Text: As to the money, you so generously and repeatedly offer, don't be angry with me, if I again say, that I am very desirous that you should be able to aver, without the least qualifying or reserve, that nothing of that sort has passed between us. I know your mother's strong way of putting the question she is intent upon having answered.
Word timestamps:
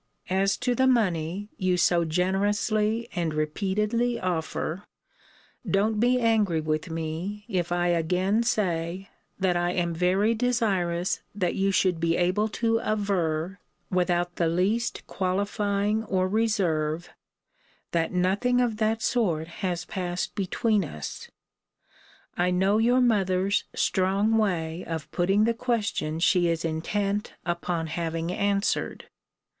As 0.31 0.57
to 0.57 0.73
the 0.73 0.87
money, 0.87 1.49
you 1.57 1.77
so 1.77 2.05
generously 2.05 3.07
and 3.13 3.35
repeatedly 3.35 4.19
offer, 4.19 4.83
don't 5.69 5.99
be 5.99 6.19
angry 6.19 6.59
with 6.59 6.89
me, 6.89 7.45
if 7.47 7.71
I 7.71 7.89
again 7.89 8.41
say, 8.41 9.09
that 9.37 9.55
I 9.55 9.73
am 9.73 9.93
very 9.93 10.33
desirous 10.33 11.21
that 11.35 11.53
you 11.53 11.69
should 11.69 11.99
be 11.99 12.17
able 12.17 12.47
to 12.47 12.79
aver, 12.79 13.59
without 13.91 14.37
the 14.37 14.47
least 14.47 15.05
qualifying 15.05 16.03
or 16.05 16.27
reserve, 16.27 17.11
that 17.91 18.11
nothing 18.11 18.59
of 18.59 18.77
that 18.77 19.03
sort 19.03 19.47
has 19.61 19.85
passed 19.85 20.33
between 20.33 20.83
us. 20.83 21.29
I 22.35 22.49
know 22.49 22.79
your 22.79 23.01
mother's 23.01 23.65
strong 23.75 24.35
way 24.39 24.83
of 24.83 25.11
putting 25.11 25.43
the 25.43 25.53
question 25.53 26.17
she 26.19 26.47
is 26.47 26.65
intent 26.65 27.35
upon 27.45 27.85
having 27.85 28.31
answered. 28.31 29.05